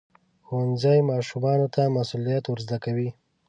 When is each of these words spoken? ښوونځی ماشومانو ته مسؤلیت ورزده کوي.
ښوونځی 0.45 0.99
ماشومانو 1.11 1.67
ته 1.75 1.81
مسؤلیت 1.97 2.45
ورزده 2.47 2.77
کوي. 2.85 3.09